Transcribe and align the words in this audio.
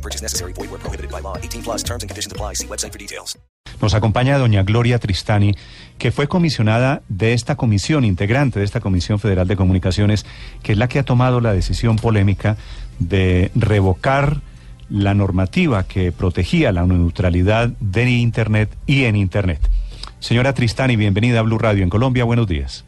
No 0.00 0.02
purchase 0.02 0.22
necessary. 0.22 0.54
Void 0.54 0.70
where 0.70 0.78
prohibited 0.78 1.10
by 1.10 1.20
law. 1.20 1.36
18 1.36 1.62
plus 1.62 1.84
terms 1.84 2.02
and 2.02 2.08
conditions 2.08 2.32
apply. 2.32 2.54
See 2.54 2.66
website 2.66 2.92
for 2.92 2.98
details. 2.98 3.38
Nos 3.82 3.94
acompaña 3.94 4.38
doña 4.38 4.62
Gloria 4.62 4.98
Tristani, 4.98 5.54
que 5.98 6.10
fue 6.10 6.26
comisionada 6.26 7.02
de 7.08 7.34
esta 7.34 7.56
comisión, 7.56 8.04
integrante 8.04 8.58
de 8.58 8.64
esta 8.64 8.80
Comisión 8.80 9.18
Federal 9.18 9.46
de 9.46 9.56
Comunicaciones, 9.56 10.24
que 10.62 10.72
es 10.72 10.78
la 10.78 10.88
que 10.88 10.98
ha 10.98 11.02
tomado 11.02 11.40
la 11.40 11.52
decisión 11.52 11.96
polémica 11.96 12.56
de 12.98 13.50
revocar 13.54 14.40
la 14.88 15.14
normativa 15.14 15.84
que 15.84 16.12
protegía 16.12 16.72
la 16.72 16.84
neutralidad 16.84 17.68
de 17.80 18.10
Internet 18.10 18.70
y 18.86 19.04
en 19.04 19.16
Internet. 19.16 19.60
Señora 20.18 20.54
Tristani, 20.54 20.96
bienvenida 20.96 21.40
a 21.40 21.42
Blue 21.42 21.58
Radio 21.58 21.82
en 21.82 21.90
Colombia. 21.90 22.24
Buenos 22.24 22.48
días. 22.48 22.84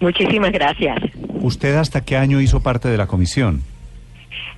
Muchísimas 0.00 0.52
gracias. 0.52 0.98
¿Usted 1.40 1.76
hasta 1.76 2.00
qué 2.02 2.16
año 2.16 2.40
hizo 2.40 2.60
parte 2.60 2.88
de 2.88 2.96
la 2.96 3.06
comisión? 3.06 3.62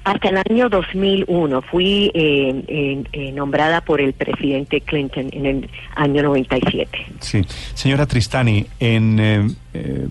Hasta 0.05 0.29
el 0.31 0.39
año 0.49 0.69
2001 0.69 1.63
fui 1.63 2.11
eh, 2.15 3.05
eh, 3.13 3.33
nombrada 3.33 3.83
por 3.83 4.01
el 4.01 4.15
presidente 4.15 4.81
Clinton 4.81 5.29
en 5.33 5.47
el 5.47 5.71
año 5.97 6.23
97. 6.23 6.89
Sí. 7.21 7.45
Señora 7.75 8.07
Tristani, 8.07 8.67
en 8.81 9.19
eh, 9.21 9.49
eh, 9.75 10.09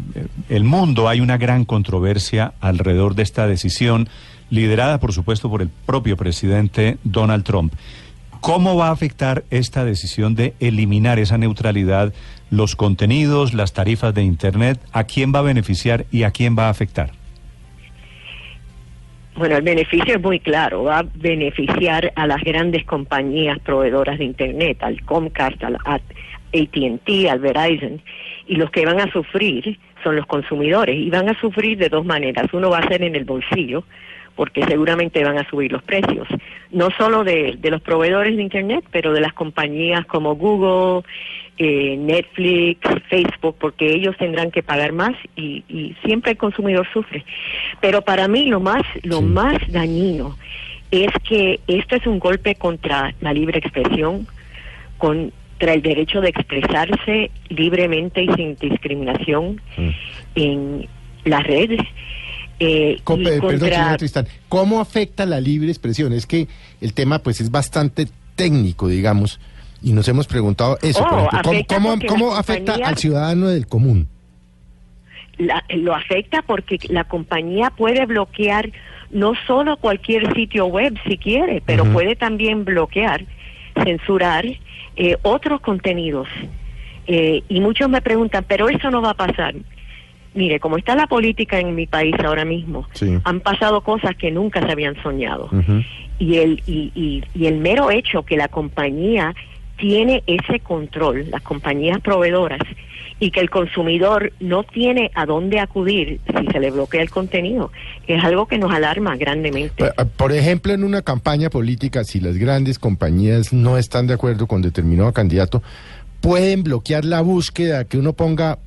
el 0.50 0.64
mundo 0.64 1.09
hay 1.09 1.19
una 1.19 1.38
gran 1.38 1.66
controversia 1.66 2.53
alrededor 2.59 3.16
de 3.16 3.23
esta 3.23 3.47
decisión, 3.47 4.08
liderada 4.50 5.00
por 5.00 5.14
supuesto 5.14 5.50
por 5.50 5.61
el 5.61 5.70
propio 5.70 6.16
presidente 6.16 6.97
Donald 7.03 7.44
Trump. 7.44 7.73
¿Cómo 8.39 8.75
va 8.75 8.89
a 8.89 8.92
afectar 8.92 9.45
esta 9.49 9.83
decisión 9.83 10.36
de 10.36 10.53
eliminar 10.59 11.17
esa 11.17 11.38
neutralidad, 11.38 12.14
los 12.52 12.75
contenidos, 12.75 13.53
las 13.53 13.73
tarifas 13.73 14.14
de 14.14 14.23
Internet? 14.23 14.80
¿A 14.92 15.05
quién 15.05 15.33
va 15.33 15.39
a 15.39 15.44
beneficiar 15.44 16.05
y 16.11 16.23
a 16.23 16.31
quién 16.31 16.55
va 16.58 16.67
a 16.67 16.70
afectar? 16.70 17.17
Bueno, 19.38 19.55
el 19.55 19.61
beneficio 19.61 20.16
es 20.16 20.21
muy 20.21 20.39
claro, 20.39 20.85
va 20.85 20.99
a 20.99 21.05
beneficiar 21.13 22.11
a 22.16 22.25
las 22.25 22.41
grandes 22.41 22.83
compañías 22.85 23.59
proveedoras 23.59 24.17
de 24.17 24.25
Internet, 24.25 24.80
al 24.81 24.99
Comcast, 25.03 25.63
al 25.63 25.77
ATT, 25.85 27.30
al 27.30 27.39
Verizon, 27.39 28.02
y 28.47 28.55
los 28.55 28.71
que 28.71 28.83
van 28.83 28.99
a 28.99 29.11
sufrir 29.11 29.77
son 30.03 30.15
los 30.15 30.25
consumidores, 30.25 30.95
y 30.95 31.11
van 31.11 31.30
a 31.30 31.39
sufrir 31.39 31.77
de 31.77 31.88
dos 31.88 32.03
maneras. 32.03 32.47
Uno 32.52 32.71
va 32.71 32.80
a 32.80 32.88
ser 32.88 33.03
en 33.03 33.15
el 33.15 33.25
bolsillo, 33.25 33.83
porque 34.38 34.63
seguramente 34.66 35.21
van 35.25 35.38
a 35.38 35.49
subir 35.49 35.71
los 35.73 35.83
precios, 35.83 36.27
no 36.71 36.89
solo 36.91 37.25
de, 37.25 37.57
de 37.59 37.69
los 37.71 37.81
proveedores 37.81 38.38
de 38.38 38.43
Internet, 38.43 38.85
pero 38.91 39.11
de 39.11 39.19
las 39.19 39.33
compañías 39.33 40.05
como 40.05 40.35
Google, 40.35 41.03
eh, 41.57 41.97
Netflix, 41.97 42.80
Facebook, 43.09 43.55
porque 43.59 43.91
ellos 43.93 44.15
tendrán 44.17 44.52
que 44.52 44.61
pagar 44.63 44.93
más 44.93 45.15
y, 45.35 45.63
y 45.67 45.95
siempre 46.05 46.31
el 46.33 46.38
consumidor 46.38 46.88
sufre. 46.93 47.25
Pero 47.81 48.03
para 48.03 48.27
mí 48.30 48.45
lo 48.45 48.59
más, 48.61 48.83
lo 49.03 49.17
Sí. 49.17 49.25
más 49.25 49.58
dañino 49.71 50.38
es 50.91 51.09
que 51.27 51.59
esto 51.67 51.95
es 51.97 52.05
un 52.08 52.19
golpe 52.19 52.55
contra 52.55 53.13
la 53.19 53.33
libre 53.33 53.58
expresión, 53.59 54.27
contra 54.99 55.73
el 55.73 55.81
derecho 55.81 56.21
de 56.21 56.30
expresarse 56.30 57.31
libremente 57.49 58.21
y 58.23 58.27
sin 58.33 58.55
discriminación 58.55 59.59
en 60.35 60.88
las 61.25 61.43
redes. 61.43 61.81
Eh, 62.59 62.98
Co- 63.04 63.15
y 63.17 63.23
pe- 63.23 63.30
Perdón, 63.32 63.49
contra- 63.52 63.70
señora 63.70 63.98
Tristán, 63.98 64.27
¿cómo 64.49 64.80
afecta 64.82 65.26
la 65.26 65.39
libre 65.39 65.70
expresión? 65.70 66.14
Es 66.14 66.26
que 66.26 66.48
el 66.82 66.93
tema 66.93 67.20
pues 67.20 67.39
es 67.42 67.52
bastante 67.52 68.08
técnico, 68.36 68.87
digamos, 68.87 69.39
y 69.82 69.93
nos 69.93 70.08
hemos 70.08 70.27
preguntado 70.27 70.77
eso, 70.82 71.04
Oh, 71.05 71.09
por 71.09 71.20
ejemplo, 71.20 71.42
¿cómo, 71.76 71.92
afecta 71.92 72.08
cómo- 72.08 72.36
afecta 72.36 72.71
compañía- 72.73 72.87
al 72.87 72.98
ciudadano 72.98 73.48
del 73.48 73.67
común? 73.67 74.08
la- 75.37 75.64
lo 75.70 75.93
afecta 75.93 76.42
porque 76.42 76.80
la 76.89 77.04
compañía 77.04 77.70
puede 77.70 78.05
bloquear 78.08 78.71
no 79.11 79.33
solo 79.45 79.77
cualquier 79.77 80.33
sitio 80.33 80.65
web 80.65 80.95
si 81.08 81.17
quiere, 81.20 81.61
pero 81.65 81.86
puede 81.93 82.15
también 82.15 82.65
bloquear, 82.65 83.23
censurar 83.83 84.45
eh, 84.95 85.15
otros 85.21 85.61
contenidos. 85.61 86.27
Eh, 87.05 87.43
y 87.48 87.59
muchos 87.61 87.87
me 87.87 88.02
preguntan, 88.02 88.43
pero 88.48 88.67
eso 88.67 88.89
no 88.89 88.99
va 89.02 89.11
a 89.11 89.14
pasar. 89.14 89.53
Mire, 90.37 90.59
como 90.59 90.77
está 90.77 90.95
la 90.95 91.08
política 91.08 91.59
en 91.59 91.73
mi 91.73 91.87
país 91.87 92.14
ahora 92.23 92.45
mismo, 92.45 92.87
Sí. 92.93 93.17
han 93.23 93.39
pasado 93.39 93.81
cosas 93.81 94.15
que 94.15 94.30
nunca 94.30 94.64
se 94.64 94.71
habían 94.71 94.95
soñado. 95.02 95.49
Y 96.20 96.36
el 96.37 96.61
y, 96.67 96.92
y, 96.93 97.23
y 97.33 97.48
el 97.48 97.58
mero 97.58 97.89
hecho 97.89 98.21
que 98.23 98.37
la 98.37 98.47
compañía 98.47 99.33
tiene 99.77 100.23
ese 100.27 100.59
control, 100.59 101.26
las 101.31 101.42
compañías 101.42 101.99
proveedoras, 102.02 102.59
y 103.20 103.31
que 103.31 103.39
el 103.39 103.49
consumidor 103.49 104.31
no 104.39 104.61
tiene 104.64 105.09
a 105.15 105.26
dónde 105.26 105.59
acudir 105.59 106.20
si 106.27 106.45
se 106.52 106.59
le 106.59 106.70
bloquea 106.70 107.02
el 107.02 107.09
contenido, 107.09 107.71
es 108.08 108.23
algo 108.23 108.45
que 108.47 108.59
nos 108.59 108.71
alarma 108.71 109.15
grandemente. 109.17 109.86
Por- 109.95 110.08
Por 110.09 110.31
ejemplo, 110.33 110.71
en 110.73 110.83
una 110.83 111.02
campaña 111.02 111.49
política, 111.49 112.03
si 112.03 112.20
las 112.20 112.37
grandes 112.37 112.77
compañías 112.77 113.53
no 113.53 113.77
están 113.80 114.05
de 114.05 114.14
acuerdo 114.14 114.45
con 114.45 114.61
determinado 114.61 115.11
candidato, 115.14 115.64
pueden 116.21 116.61
bloquear 116.64 117.05
la 117.05 117.21
búsqueda 117.21 117.86
que 117.86 117.97
uno 117.97 118.14
ponga 118.14 118.59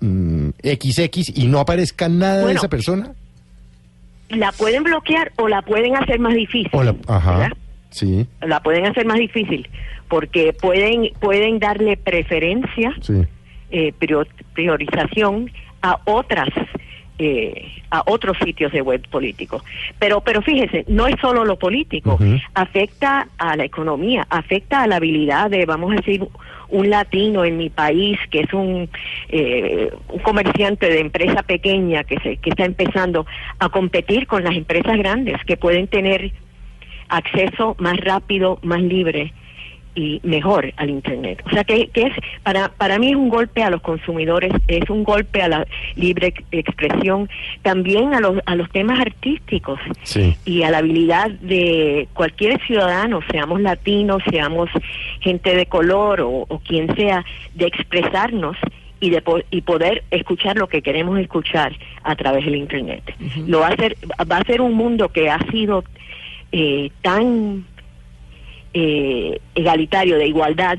mm, 0.00 0.48
XX 0.62 1.36
y 1.38 1.46
no 1.46 1.60
aparezca 1.60 2.08
nada 2.08 2.46
de 2.46 2.54
esa 2.54 2.68
persona. 2.68 3.12
La 4.30 4.52
pueden 4.52 4.84
bloquear 4.84 5.32
o 5.36 5.48
la 5.48 5.62
pueden 5.62 5.96
hacer 5.96 6.20
más 6.20 6.34
difícil. 6.34 6.70
O 6.72 6.82
la- 6.84 6.94
ajá, 7.08 7.38
¿verdad? 7.38 7.56
sí, 7.90 8.26
La 8.42 8.60
pueden 8.62 8.86
hacer 8.86 9.04
más 9.06 9.18
difícil 9.18 9.68
porque 10.08 10.52
pueden 10.52 11.10
pueden 11.20 11.58
darle 11.58 11.96
preferencia 11.96 12.94
sí. 13.00 13.22
eh, 13.70 13.92
prior- 13.98 14.28
priorización 14.54 15.50
a 15.82 15.98
otras 16.04 16.48
eh, 17.22 17.82
a 17.90 18.02
otros 18.06 18.38
sitios 18.42 18.72
de 18.72 18.80
web 18.80 19.06
políticos. 19.10 19.62
Pero 19.98 20.22
pero 20.22 20.40
fíjese, 20.40 20.86
no 20.88 21.06
es 21.06 21.16
solo 21.20 21.44
lo 21.44 21.58
político, 21.58 22.18
afecta 22.54 23.28
a 23.36 23.56
la 23.56 23.64
economía, 23.64 24.26
afecta 24.30 24.82
a 24.82 24.86
la 24.86 24.96
habilidad 24.96 25.50
de, 25.50 25.66
vamos 25.66 25.92
a 25.92 25.96
decir, 25.96 26.26
un 26.70 26.88
latino 26.88 27.44
en 27.44 27.58
mi 27.58 27.68
país 27.68 28.18
que 28.30 28.40
es 28.40 28.54
un, 28.54 28.88
eh, 29.28 29.92
un 30.08 30.18
comerciante 30.20 30.88
de 30.88 31.00
empresa 31.00 31.42
pequeña 31.42 32.04
que 32.04 32.18
se 32.20 32.38
que 32.38 32.50
está 32.50 32.64
empezando 32.64 33.26
a 33.58 33.68
competir 33.68 34.26
con 34.26 34.42
las 34.42 34.56
empresas 34.56 34.96
grandes 34.96 35.44
que 35.44 35.58
pueden 35.58 35.88
tener 35.88 36.32
acceso 37.08 37.76
más 37.78 37.98
rápido, 37.98 38.60
más 38.62 38.80
libre 38.80 39.34
y 39.94 40.20
mejor 40.22 40.72
al 40.76 40.90
internet. 40.90 41.42
O 41.46 41.50
sea 41.50 41.64
que, 41.64 41.88
que 41.88 42.02
es 42.04 42.14
para 42.42 42.68
para 42.68 42.98
mí 42.98 43.10
es 43.10 43.16
un 43.16 43.28
golpe 43.28 43.62
a 43.62 43.70
los 43.70 43.80
consumidores, 43.82 44.52
es 44.68 44.88
un 44.88 45.02
golpe 45.04 45.42
a 45.42 45.48
la 45.48 45.66
libre 45.96 46.28
ex- 46.28 46.44
expresión, 46.52 47.28
también 47.62 48.14
a 48.14 48.20
los 48.20 48.38
a 48.46 48.54
los 48.54 48.70
temas 48.70 49.00
artísticos 49.00 49.80
Sí. 50.02 50.36
y 50.44 50.62
a 50.62 50.70
la 50.70 50.78
habilidad 50.78 51.30
de 51.30 52.08
cualquier 52.14 52.60
ciudadano, 52.66 53.20
seamos 53.30 53.60
latinos, 53.60 54.22
seamos 54.30 54.70
gente 55.20 55.54
de 55.56 55.66
color 55.66 56.20
o, 56.20 56.30
o 56.48 56.58
quien 56.60 56.94
sea, 56.96 57.24
de 57.54 57.66
expresarnos 57.66 58.56
y 59.00 59.10
de 59.10 59.22
po- 59.22 59.40
y 59.50 59.62
poder 59.62 60.04
escuchar 60.10 60.56
lo 60.56 60.68
que 60.68 60.82
queremos 60.82 61.18
escuchar 61.18 61.72
a 62.02 62.14
través 62.16 62.44
del 62.44 62.56
internet. 62.56 63.02
Lo 63.46 63.60
va 63.60 63.68
a 63.68 63.70
hacer 63.70 63.96
va 64.30 64.36
a 64.36 64.44
ser 64.44 64.60
un 64.60 64.74
mundo 64.74 65.08
que 65.08 65.30
ha 65.30 65.38
sido 65.50 65.84
eh, 66.52 66.90
tan 67.02 67.64
eh, 68.74 69.40
egalitario 69.54 70.16
de 70.16 70.26
igualdad 70.26 70.78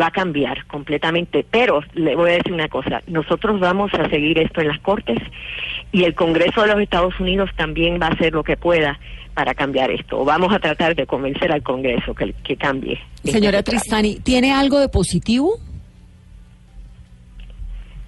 va 0.00 0.06
a 0.06 0.10
cambiar 0.10 0.66
completamente. 0.66 1.44
Pero 1.50 1.82
le 1.94 2.16
voy 2.16 2.30
a 2.30 2.34
decir 2.34 2.52
una 2.52 2.68
cosa, 2.68 3.02
nosotros 3.06 3.60
vamos 3.60 3.92
a 3.94 4.08
seguir 4.08 4.38
esto 4.38 4.60
en 4.60 4.68
las 4.68 4.80
Cortes 4.80 5.18
y 5.92 6.04
el 6.04 6.14
Congreso 6.14 6.62
de 6.62 6.68
los 6.68 6.80
Estados 6.80 7.18
Unidos 7.20 7.50
también 7.56 7.98
va 8.00 8.06
a 8.06 8.10
hacer 8.10 8.32
lo 8.32 8.42
que 8.42 8.56
pueda 8.56 8.98
para 9.34 9.54
cambiar 9.54 9.90
esto. 9.90 10.24
Vamos 10.24 10.52
a 10.52 10.58
tratar 10.58 10.94
de 10.94 11.06
convencer 11.06 11.52
al 11.52 11.62
Congreso 11.62 12.14
que, 12.14 12.34
que 12.44 12.56
cambie. 12.56 12.98
este 13.16 13.32
Señora 13.32 13.62
tratado. 13.62 13.80
Tristani, 13.80 14.16
¿tiene 14.20 14.52
algo 14.52 14.78
de 14.78 14.88
positivo? 14.88 15.58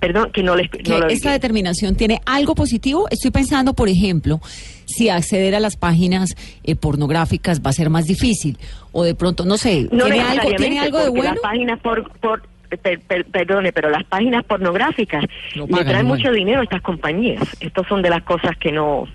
Perdón, 0.06 0.30
que 0.32 0.42
no 0.42 0.54
les 0.56 0.70
que 0.70 0.82
no 0.82 0.98
lo 0.98 1.08
esta 1.08 1.32
determinación 1.32 1.94
tiene 1.96 2.20
algo 2.26 2.54
positivo. 2.54 3.06
Estoy 3.10 3.30
pensando, 3.30 3.72
por 3.74 3.88
ejemplo, 3.88 4.40
si 4.84 5.08
acceder 5.08 5.54
a 5.54 5.60
las 5.60 5.76
páginas 5.76 6.34
eh, 6.62 6.76
pornográficas 6.76 7.60
va 7.60 7.70
a 7.70 7.72
ser 7.72 7.88
más 7.90 8.06
difícil 8.06 8.58
o 8.92 9.02
de 9.04 9.14
pronto, 9.14 9.44
no 9.44 9.56
sé, 9.56 9.88
No 9.90 10.04
¿tiene 10.04 10.20
algo, 10.20 10.34
necesariamente, 10.50 10.56
¿tiene 10.62 10.78
algo 10.80 10.98
de 10.98 11.08
bueno? 11.08 11.30
Las 11.34 11.40
páginas 11.40 11.80
por, 11.80 12.10
por 12.20 12.42
per- 12.82 13.00
per- 13.00 13.24
perdone, 13.26 13.72
pero 13.72 13.88
las 13.88 14.04
páginas 14.04 14.44
pornográficas 14.44 15.24
No 15.56 15.64
le 15.66 15.70
pagan 15.72 15.86
traen 15.88 16.06
igual. 16.06 16.18
mucho 16.18 16.32
dinero 16.32 16.60
a 16.60 16.64
estas 16.64 16.82
compañías. 16.82 17.42
Estos 17.60 17.86
son 17.88 18.02
de 18.02 18.10
las 18.10 18.22
cosas 18.24 18.56
que 18.58 18.70
no 18.72 19.06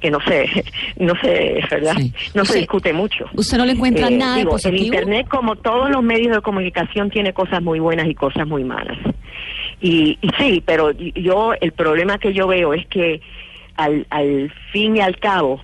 que 0.00 0.10
no 0.10 0.18
se, 0.26 0.46
no 0.98 1.14
se, 1.20 1.60
¿verdad? 1.70 1.94
Sí. 1.96 2.12
No 2.34 2.44
se 2.44 2.58
discute 2.58 2.92
mucho. 2.92 3.24
¿Usted 3.34 3.56
no 3.58 3.64
le 3.66 3.72
encuentra 3.72 4.08
Eh, 4.08 4.16
nada 4.16 4.36
de 4.36 4.44
positivo? 4.46 4.76
El 4.76 4.84
Internet, 4.86 5.28
como 5.28 5.56
todos 5.56 5.90
los 5.90 6.02
medios 6.02 6.34
de 6.34 6.42
comunicación, 6.42 7.10
tiene 7.10 7.32
cosas 7.32 7.62
muy 7.62 7.78
buenas 7.78 8.06
y 8.08 8.14
cosas 8.14 8.46
muy 8.46 8.64
malas. 8.64 8.98
Y, 9.80 10.18
y 10.20 10.28
sí, 10.38 10.62
pero 10.64 10.92
yo, 10.92 11.54
el 11.60 11.72
problema 11.72 12.18
que 12.18 12.32
yo 12.32 12.46
veo 12.46 12.74
es 12.74 12.86
que 12.86 13.20
al, 13.76 14.06
al 14.10 14.52
fin 14.72 14.96
y 14.96 15.00
al 15.00 15.18
cabo 15.18 15.60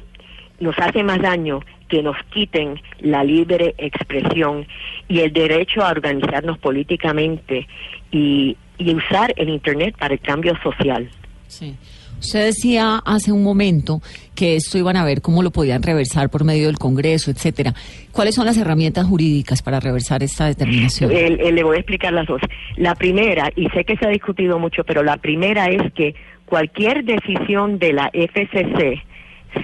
nos 0.59 0.79
hace 0.79 1.03
más 1.03 1.21
daño 1.21 1.61
que 1.89 2.03
nos 2.03 2.17
quiten 2.33 2.81
la 3.01 3.25
libre 3.25 3.75
expresión 3.79 4.67
y 5.09 5.21
el 5.21 5.33
derecho 5.33 5.85
a 5.85 5.91
organizarnos 5.91 6.59
políticamente 6.59 7.67
y, 8.13 8.57
y 8.79 8.95
usar 8.95 9.33
el 9.37 9.49
Internet 9.49 9.97
para 9.99 10.15
el 10.15 10.21
cambio 10.21 10.57
social. 10.63 11.11
Sí. 11.49 11.77
Usted 12.21 12.45
decía 12.47 13.01
hace 13.05 13.33
un 13.33 13.43
momento 13.43 14.01
que 14.35 14.57
esto 14.57 14.79
iban 14.79 14.97
a 14.97 15.05
ver 15.05 15.21
cómo 15.23 15.43
lo 15.43 15.51
podían 15.51 15.83
reversar 15.83 16.31
por 16.31 16.45
medio 16.45 16.67
del 16.69 16.79
Congreso, 16.79 17.31
etcétera. 17.31 17.75
¿Cuáles 18.13 18.35
son 18.35 18.47
las 18.47 18.57
herramientas 18.57 19.07
jurídicas 19.07 19.63
para 19.63 19.81
reversar 19.81 20.23
esta 20.23 20.47
determinación? 20.47 21.11
Le 21.13 21.63
voy 21.65 21.77
a 21.77 21.81
explicar 21.81 22.13
las 22.13 22.27
dos. 22.27 22.41
La 22.77 22.95
primera, 22.95 23.51
y 23.57 23.69
sé 23.71 23.85
que 23.85 23.97
se 23.97 24.07
ha 24.07 24.11
discutido 24.11 24.59
mucho, 24.59 24.85
pero 24.85 25.03
la 25.03 25.17
primera 25.17 25.67
es 25.67 25.93
que 25.95 26.15
cualquier 26.47 27.05
decisión 27.05 27.79
de 27.79 27.93
la 27.93 28.11
FCC, 28.13 29.03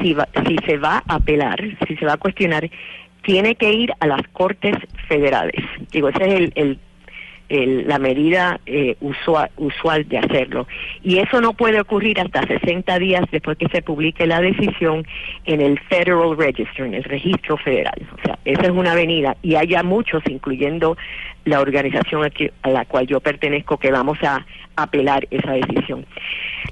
si, 0.02 0.14
va- 0.14 0.28
si 0.46 0.56
se 0.66 0.76
va 0.78 1.02
a 1.06 1.14
apelar, 1.16 1.58
si 1.86 1.96
se 1.96 2.04
va 2.06 2.14
a 2.14 2.16
cuestionar, 2.18 2.68
tiene 3.22 3.54
que 3.56 3.72
ir 3.72 3.92
a 4.00 4.06
las 4.06 4.22
Cortes 4.32 4.76
Federales. 5.08 5.60
Digo, 5.92 6.08
esa 6.08 6.24
es 6.24 6.50
el- 6.54 6.78
el- 7.48 7.86
la 7.86 7.98
medida 7.98 8.60
eh, 8.66 8.96
usual, 9.00 9.50
usual 9.56 10.08
de 10.08 10.18
hacerlo. 10.18 10.66
Y 11.02 11.18
eso 11.18 11.40
no 11.40 11.52
puede 11.52 11.80
ocurrir 11.80 12.20
hasta 12.20 12.42
60 12.46 12.98
días 12.98 13.24
después 13.30 13.56
que 13.58 13.68
se 13.68 13.82
publique 13.82 14.26
la 14.26 14.40
decisión 14.40 15.06
en 15.44 15.60
el 15.60 15.78
Federal 15.80 16.36
Register, 16.36 16.86
en 16.86 16.94
el 16.94 17.04
registro 17.04 17.56
federal. 17.56 17.94
O 18.18 18.22
sea, 18.24 18.38
esa 18.44 18.62
es 18.62 18.70
una 18.70 18.92
avenida. 18.92 19.36
Y 19.42 19.54
hay 19.54 19.68
muchos, 19.84 20.22
incluyendo 20.28 20.96
la 21.44 21.60
organización 21.60 22.24
a, 22.24 22.30
a 22.62 22.70
la 22.70 22.84
cual 22.84 23.06
yo 23.06 23.20
pertenezco, 23.20 23.76
que 23.78 23.90
vamos 23.90 24.18
a 24.22 24.44
apelar 24.76 25.26
esa 25.30 25.52
decisión. 25.52 26.04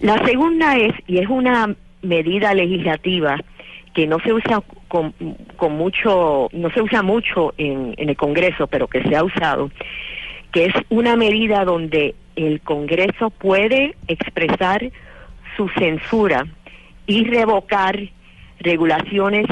La 0.00 0.24
segunda 0.26 0.76
es, 0.76 0.92
y 1.06 1.18
es 1.18 1.28
una 1.28 1.74
medida 2.02 2.52
legislativa 2.54 3.38
que 3.94 4.06
no 4.06 4.18
se 4.20 4.32
usa 4.32 4.60
con, 4.88 5.14
con 5.56 5.76
mucho, 5.76 6.48
no 6.52 6.70
se 6.70 6.82
usa 6.82 7.02
mucho 7.02 7.54
en, 7.58 7.94
en 7.96 8.08
el 8.08 8.16
Congreso, 8.16 8.66
pero 8.66 8.88
que 8.88 9.02
se 9.02 9.14
ha 9.16 9.22
usado, 9.22 9.70
que 10.54 10.66
es 10.66 10.74
una 10.88 11.16
medida 11.16 11.64
donde 11.64 12.14
el 12.36 12.60
Congreso 12.60 13.30
puede 13.30 13.96
expresar 14.06 14.88
su 15.56 15.68
censura 15.70 16.46
y 17.08 17.24
revocar 17.24 17.98
regulaciones 18.60 19.46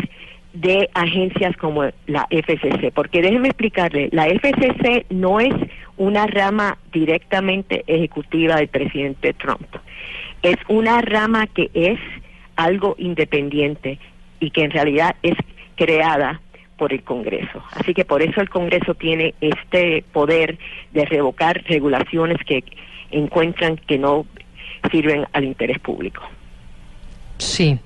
de 0.52 0.88
agencias 0.94 1.56
como 1.56 1.82
la 2.06 2.28
FCC, 2.31 2.93
porque 2.94 3.20
déjeme 3.20 3.49
explicarle, 3.49 4.10
la 4.12 4.28
FCC 4.28 5.06
no 5.10 5.40
es 5.40 5.52
una 5.96 6.28
rama 6.28 6.78
directamente 6.93 7.82
ejecutiva 7.88 8.56
del 8.56 8.69
presidente 8.69 9.32
Trump, 9.32 9.66
es 10.43 10.56
una 10.69 11.00
rama 11.00 11.49
que 11.49 11.69
es 11.75 11.99
algo 12.54 12.94
independiente 12.96 13.99
y 14.38 14.50
que 14.50 14.62
en 14.62 14.70
realidad 14.70 15.16
es 15.25 15.34
creada 15.75 16.40
por 16.77 16.93
el 16.93 17.03
Congreso. 17.03 17.63
Así 17.73 17.95
que 17.95 18.05
por 18.05 18.23
eso 18.23 18.41
el 18.41 18.51
Congreso 18.51 18.95
tiene 18.95 19.35
este 19.41 20.05
poder 20.13 20.59
de 20.93 21.05
revocar 21.05 21.63
regulaciones 21.67 22.39
que 22.47 22.65
encuentran 23.11 23.77
que 23.77 23.99
no 23.99 24.27
sirven 24.91 25.27
al 25.33 25.45
interés 25.45 25.79
público. 25.79 26.23
Sí. 27.39 27.79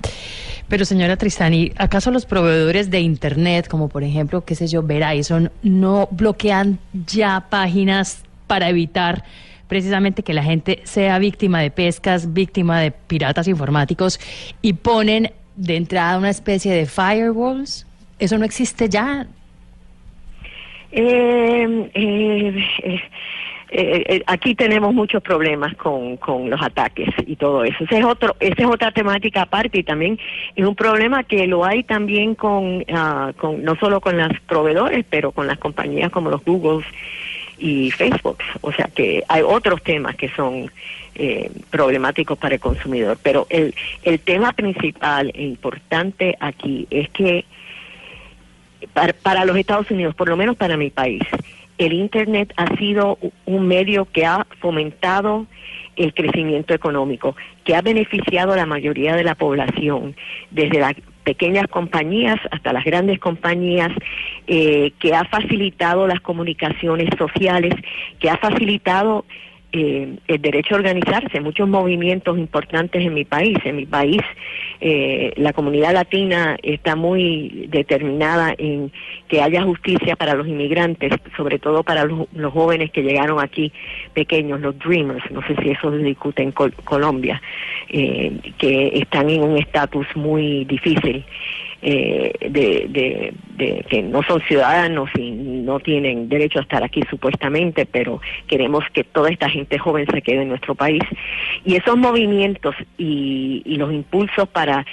Pero 0.69 0.85
señora 0.85 1.17
Tristani, 1.17 1.73
¿acaso 1.77 2.11
los 2.11 2.27
proveedores 2.27 2.91
de 2.91 3.01
Internet, 3.01 3.69
como 3.69 3.89
por 3.89 4.03
ejemplo, 4.03 4.45
qué 4.45 4.55
sé 4.55 4.67
yo, 4.67 4.83
Verizon, 4.83 5.51
no 5.63 6.09
bloquean 6.11 6.79
ya 7.07 7.47
páginas 7.49 8.25
para 8.49 8.69
evitar 8.69 9.25
precisamente 9.69 10.23
que 10.23 10.35
la 10.35 10.43
gente 10.43 10.81
sea 10.85 11.19
víctima 11.19 11.61
de 11.61 11.71
pescas, 11.71 12.33
víctima 12.33 12.81
de 12.81 12.91
piratas 12.91 13.47
informáticos 13.49 14.19
y 14.63 14.73
ponen 14.75 15.33
de 15.57 15.77
entrada 15.77 16.19
una 16.19 16.31
especie 16.31 16.73
de 16.73 16.87
firewalls? 16.87 17.87
¿Eso 18.19 18.39
no 18.39 18.45
existe 18.45 18.89
ya? 18.89 19.27
Eh, 20.93 21.91
eh, 21.95 23.01
eh, 23.69 24.05
eh, 24.09 24.23
aquí 24.27 24.55
tenemos 24.55 24.95
muchos 24.95 25.23
problemas 25.23 25.75
con, 25.75 26.17
con 26.19 26.49
los 26.49 26.63
ataques 26.63 27.09
y 27.27 27.37
todo 27.37 27.65
eso. 27.65 27.85
Es 27.91 28.05
otro, 28.05 28.37
esa 28.39 28.63
es 28.63 28.67
otra 28.67 28.93
temática 28.93 29.43
aparte 29.43 29.79
y 29.79 29.83
también 29.83 30.19
es 30.55 30.65
un 30.65 30.77
problema 30.77 31.25
que 31.25 31.47
lo 31.47 31.65
hay 31.65 31.83
también 31.83 32.35
con, 32.35 32.85
ah, 32.93 33.33
con 33.37 33.65
no 33.65 33.75
solo 33.77 34.01
con 34.01 34.17
los 34.17 34.39
proveedores, 34.47 35.05
pero 35.11 35.33
con 35.33 35.47
las 35.47 35.59
compañías 35.59 36.13
como 36.13 36.31
los 36.31 36.45
Googles 36.45 36.87
y 37.59 37.91
Facebook. 37.91 38.39
O 38.61 38.73
sea 38.73 38.89
que 38.95 39.25
hay 39.29 39.43
otros 39.43 39.83
temas 39.83 40.15
que 40.15 40.29
son 40.29 40.71
eh, 41.17 41.51
problemáticos 41.71 42.39
para 42.39 42.55
el 42.55 42.61
consumidor. 42.61 43.19
Pero 43.23 43.47
el, 43.51 43.75
el 44.05 44.21
tema 44.21 44.53
principal 44.53 45.33
e 45.35 45.43
importante 45.43 46.37
aquí 46.39 46.87
es 46.91 47.09
que 47.11 47.45
para, 48.93 49.13
para 49.13 49.45
los 49.45 49.57
Estados 49.57 49.91
Unidos, 49.91 50.15
por 50.15 50.29
lo 50.29 50.37
menos 50.37 50.57
para 50.57 50.77
mi 50.77 50.91
país, 50.91 51.23
el 51.79 51.93
Internet 51.93 52.53
ha 52.57 52.75
sido 52.77 53.19
un 53.45 53.67
medio 53.67 54.07
que 54.07 54.25
ha 54.25 54.47
fomentado 54.61 55.47
el 55.97 56.13
crecimiento 56.15 56.75
económico, 56.75 57.37
que 57.65 57.75
ha 57.75 57.83
beneficiado 57.83 58.53
a 58.53 58.57
la 58.57 58.67
mayoría 58.67 59.17
de 59.17 59.25
la 59.25 59.35
población, 59.35 60.15
desde 60.51 60.79
las 60.79 60.95
pequeñas 61.25 61.67
compañías 61.69 62.39
hasta 62.51 62.73
las 62.73 62.85
grandes 62.85 63.19
compañías, 63.19 63.91
eh, 64.47 64.93
que 65.01 65.15
ha 65.15 65.25
facilitado 65.25 66.07
las 66.07 66.21
comunicaciones 66.21 67.09
sociales, 67.19 67.75
que 68.21 68.31
ha 68.31 68.37
facilitado 68.37 69.25
eh, 69.73 70.17
el 70.29 70.41
derecho 70.41 70.75
a 70.75 70.79
organizarse, 70.79 71.41
muchos 71.41 71.69
movimientos 71.69 72.39
importantes 72.39 73.05
en 73.05 73.15
mi 73.15 73.25
país. 73.25 73.59
En 73.65 73.77
mi 73.77 73.87
país, 73.87 74.21
eh, 74.81 75.33
la 75.37 75.53
comunidad 75.53 75.93
latina 75.93 76.57
está 76.63 76.97
muy 76.97 77.67
determinada 77.69 78.55
en 78.57 78.93
que 79.29 79.43
haya 79.43 79.63
justicia 79.63 80.17
para 80.17 80.35
los 80.35 80.47
inmigrantes, 80.47 81.13
sobre 81.37 81.59
todo 81.59 81.83
para 81.83 82.05
los, 82.05 82.27
jóvenes 82.53 82.91
que 82.93 83.03
llegaron 83.03 83.41
aquí 83.41 83.73
pequeños, 84.15 84.61
los 84.61 84.79
Dreamers, 84.79 85.29
no 85.31 85.43
sé 85.47 85.57
si 85.63 85.71
eso 85.71 85.91
se 85.91 85.99
discute 85.99 86.43
en 86.43 86.53
Col- 86.53 86.73
Colombia, 86.85 87.41
eh, 87.89 88.33
que 88.59 88.89
están 88.95 89.29
en 89.31 89.43
un 89.43 89.59
estatus 89.59 90.07
muy 90.15 90.65
difícil. 90.65 91.25
eh, 91.83 92.33
de, 92.41 92.87
de, 92.89 93.33
de 93.59 93.85
que 93.89 94.03
no 94.03 94.23
son 94.23 94.41
ciudadanos 94.49 95.11
y 95.17 95.31
no 95.67 95.81
tienen 95.81 96.29
derecho 96.29 96.61
a 96.61 96.63
estar 96.63 96.83
aquí 96.83 97.03
supuestamente, 97.11 97.85
pero 97.85 98.21
queremos 98.47 98.85
que 98.93 99.05
toda 99.05 99.29
esta 99.29 99.51
gente 99.51 99.79
joven 99.79 100.07
se 100.11 100.23
quede 100.23 100.43
en 100.43 100.49
nuestro 100.49 100.75
país. 100.75 101.03
Y 101.65 101.77
esos 101.77 101.99
movimientos 101.99 102.75
y, 102.97 103.63
y 103.67 103.77
los 103.77 103.93
impulsos 103.93 104.49
para 104.49 104.87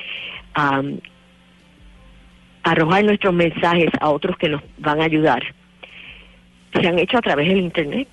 arrojar 2.63 3.03
nuestros 3.06 3.34
mensajes 3.34 3.89
a 4.00 4.10
otros 4.10 4.38
que 4.38 4.50
nos 4.50 4.62
van 4.77 5.01
a 5.01 5.06
ayudar 5.06 5.44
se 6.74 6.88
han 6.88 7.00
hecho 7.00 7.18
a 7.18 7.22
través 7.22 7.48
del 7.48 7.60
Internet. 7.60 8.08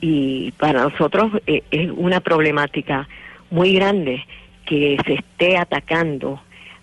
Y 0.00 0.52
para 0.52 0.82
nosotros 0.82 1.32
eh, 1.46 1.62
es 1.70 1.90
una 1.94 2.20
problemática 2.20 3.08
muy 3.50 3.74
grande 3.74 4.24
que 4.64 4.96
se 5.04 5.14
esté 5.14 5.56
atacando 5.56 6.40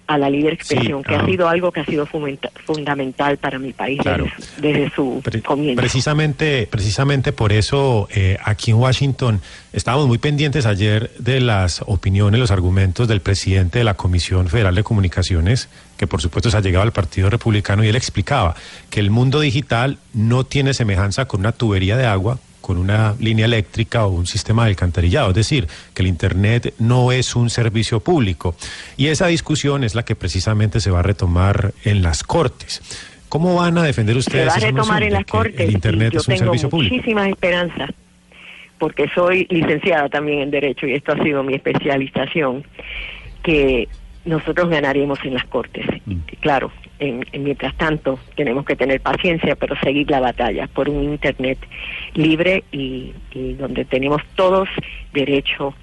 a 0.08 0.18
la 0.18 0.30
libre 0.30 0.54
expresión, 0.54 1.04
que 1.04 1.16
ah. 1.16 1.20
ha 1.22 1.26
sido 1.26 1.50
algo 1.50 1.72
que 1.72 1.82
ha 1.82 1.86
sido 1.86 2.08
fundamental 2.66 3.38
para 3.38 3.60
mi 3.60 3.74
país 3.74 4.00
Claro. 4.02 4.26
desde, 4.26 4.46
su- 4.46 4.62
desde 4.62 4.90
su 4.96 5.22
Pre- 5.24 5.42
comienzo. 5.42 5.80
Precisamente, 5.82 6.68
precisamente 6.72 7.32
por 7.34 7.52
eso 7.52 8.08
eh, 8.14 8.38
aquí 8.44 8.72
en 8.72 8.78
Washington 8.78 9.42
estábamos 9.74 10.08
muy 10.08 10.18
pendientes 10.18 10.66
ayer 10.66 11.12
de 11.20 11.40
las 11.42 11.82
opiniones, 11.86 12.40
los 12.40 12.52
argumentos 12.52 13.08
del 13.08 13.22
presidente 13.22 13.80
de 13.80 13.84
la 13.86 13.94
Comisión 13.96 14.48
Federal 14.48 14.76
de 14.76 14.84
Comunicaciones, 14.84 15.70
que 15.98 16.08
por 16.08 16.22
supuesto 16.22 16.50
se 16.52 16.58
ha 16.58 16.62
llegado 16.62 16.84
al 16.84 16.94
Partido 16.94 17.30
Republicano, 17.30 17.84
y 17.84 17.88
él 17.90 17.96
explicaba 17.96 18.56
que 18.90 19.00
el 19.00 19.12
mundo 19.12 19.40
digital 19.40 19.98
no 20.14 20.44
tiene 20.46 20.74
semejanza 20.74 21.26
con 21.26 21.42
una 21.42 21.52
tubería 21.52 21.98
de 21.98 22.06
agua 22.06 22.40
con 22.68 22.78
una 22.78 23.16
línea 23.22 23.46
eléctrica 23.46 24.06
o 24.06 24.10
un 24.10 24.28
sistema 24.28 24.66
de 24.66 24.72
alcantarillado, 24.72 25.30
es 25.30 25.36
decir, 25.36 25.68
que 25.94 26.02
el 26.02 26.10
Internet 26.10 26.74
no 26.80 27.14
es 27.14 27.34
un 27.34 27.50
servicio 27.50 28.02
público. 28.02 28.56
Y 28.98 29.08
esa 29.08 29.28
discusión 29.28 29.86
es 29.86 29.96
la 29.96 30.04
que 30.04 30.16
precisamente 30.18 30.82
se 30.82 30.92
va 30.92 31.00
a 31.00 31.02
retomar 31.02 31.74
en 31.86 32.04
las 32.04 32.26
Cortes. 32.26 32.82
¿Cómo 33.30 33.56
van 33.56 33.78
a 33.78 33.84
defender 33.84 34.16
se 34.16 34.20
ustedes 34.20 34.50
va 34.50 34.56
a 34.56 34.60
retomar 34.60 35.02
en 35.04 35.14
las 35.14 35.26
cortes 35.26 35.62
el 35.62 35.72
Internet 35.72 36.12
yo 36.12 36.20
es 36.20 36.28
un 36.28 36.34
tengo 36.36 36.46
servicio 36.46 36.70
público? 36.70 36.94
muchísimas 36.96 37.30
esperanzas 37.30 37.90
porque 38.80 39.10
soy 39.16 39.48
licenciada 39.50 40.10
también 40.10 40.40
en 40.40 40.52
derecho 40.52 40.86
y 40.88 40.94
esto 40.94 41.14
ha 41.14 41.24
sido 41.24 41.42
mi 41.44 41.56
especialización 41.56 42.66
que 43.44 43.88
nosotros 44.26 44.70
ganaremos 44.70 45.20
en 45.24 45.34
las 45.36 45.46
cortes 45.46 45.86
Mm. 46.06 46.16
claro 46.42 46.72
en, 47.00 47.26
en 47.32 47.44
mientras 47.44 47.76
tanto 47.76 48.20
tenemos 48.36 48.66
que 48.66 48.76
tener 48.76 49.02
paciencia 49.02 49.56
pero 49.56 49.76
seguir 49.84 50.10
la 50.10 50.20
batalla 50.20 50.68
por 50.68 50.90
un 50.90 51.04
internet 51.04 51.58
libre 52.14 52.64
y, 52.72 53.14
y 53.32 53.54
donde 53.54 53.86
tenemos 53.86 54.22
todos 54.36 54.68
derecho 55.14 55.74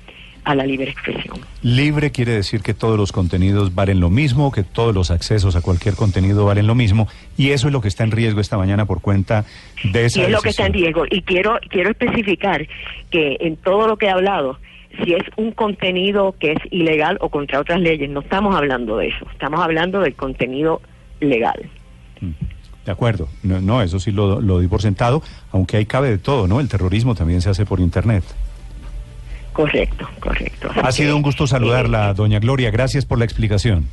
a 0.44 0.54
la 0.54 0.66
libre 0.66 0.90
expresión. 0.90 1.38
Libre 1.62 2.10
quiere 2.12 2.32
decir 2.32 2.60
que 2.60 2.74
todos 2.74 2.98
los 2.98 3.12
contenidos 3.12 3.74
valen 3.74 4.00
lo 4.00 4.10
mismo, 4.10 4.52
que 4.52 4.62
todos 4.62 4.94
los 4.94 5.10
accesos 5.10 5.56
a 5.56 5.62
cualquier 5.62 5.94
contenido 5.94 6.44
valen 6.44 6.66
lo 6.66 6.74
mismo, 6.74 7.08
y 7.36 7.50
eso 7.50 7.68
es 7.68 7.72
lo 7.72 7.80
que 7.80 7.88
está 7.88 8.04
en 8.04 8.10
riesgo 8.10 8.40
esta 8.40 8.58
mañana 8.58 8.84
por 8.84 9.00
cuenta 9.00 9.44
de 9.84 10.04
esa 10.04 10.20
Y 10.20 10.24
es 10.24 10.30
lo 10.30 10.40
que 10.40 10.50
está 10.50 10.66
en 10.66 10.74
riesgo. 10.74 11.04
Y 11.10 11.22
quiero, 11.22 11.58
quiero 11.70 11.90
especificar 11.90 12.66
que 13.10 13.38
en 13.40 13.56
todo 13.56 13.88
lo 13.88 13.96
que 13.96 14.06
he 14.06 14.10
hablado, 14.10 14.58
si 15.02 15.14
es 15.14 15.22
un 15.36 15.52
contenido 15.52 16.34
que 16.38 16.52
es 16.52 16.58
ilegal 16.70 17.16
o 17.20 17.30
contra 17.30 17.60
otras 17.60 17.80
leyes, 17.80 18.10
no 18.10 18.20
estamos 18.20 18.54
hablando 18.54 18.98
de 18.98 19.08
eso, 19.08 19.26
estamos 19.32 19.60
hablando 19.60 20.00
del 20.00 20.14
contenido 20.14 20.82
legal. 21.20 21.68
De 22.84 22.92
acuerdo, 22.92 23.28
no, 23.42 23.60
no, 23.60 23.82
eso 23.82 23.98
sí 23.98 24.12
lo, 24.12 24.40
lo 24.40 24.60
di 24.60 24.68
por 24.68 24.82
sentado, 24.82 25.22
aunque 25.52 25.78
ahí 25.78 25.86
cabe 25.86 26.10
de 26.10 26.18
todo, 26.18 26.46
¿no? 26.46 26.60
El 26.60 26.68
terrorismo 26.68 27.14
también 27.14 27.40
se 27.40 27.50
hace 27.50 27.64
por 27.64 27.80
Internet. 27.80 28.24
Correcto, 29.54 30.08
correcto. 30.20 30.68
Así 30.70 30.80
Ha 30.80 30.92
sido 30.92 31.10
que, 31.10 31.14
un 31.14 31.22
gusto 31.22 31.46
saludarla, 31.46 32.10
eh, 32.10 32.14
doña 32.14 32.40
Gloria, 32.40 32.70
gracias 32.70 33.06
por 33.06 33.18
la 33.18 33.24
explicación. 33.24 33.86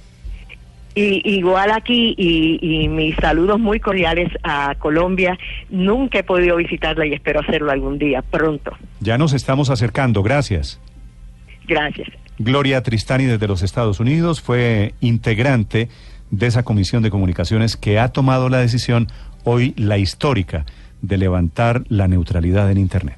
Y, 0.95 1.21
igual 1.23 1.71
aquí, 1.71 2.15
y, 2.17 2.59
y 2.61 2.89
mis 2.89 3.15
saludos 3.15 3.59
muy 3.59 3.79
cordiales 3.79 4.29
a 4.43 4.75
Colombia. 4.75 5.37
Nunca 5.69 6.19
he 6.19 6.23
podido 6.23 6.57
visitarla 6.57 7.05
y 7.05 7.13
espero 7.13 7.39
hacerlo 7.39 7.71
algún 7.71 7.97
día, 7.97 8.21
pronto. 8.23 8.71
Ya 8.99 9.17
nos 9.17 9.31
estamos 9.31 9.69
acercando, 9.69 10.21
gracias. 10.23 10.81
Gracias. 11.65 12.09
Gloria 12.39 12.81
Tristani 12.81 13.25
desde 13.25 13.47
los 13.47 13.61
Estados 13.61 13.99
Unidos 13.99 14.41
fue 14.41 14.95
integrante 14.99 15.89
de 16.31 16.47
esa 16.47 16.63
comisión 16.63 17.03
de 17.03 17.11
comunicaciones 17.11 17.77
que 17.77 17.99
ha 17.99 18.07
tomado 18.09 18.49
la 18.49 18.57
decisión 18.57 19.07
hoy, 19.43 19.73
la 19.77 19.97
histórica, 19.97 20.65
de 21.01 21.17
levantar 21.17 21.83
la 21.89 22.07
neutralidad 22.07 22.71
en 22.71 22.77
Internet. 22.77 23.17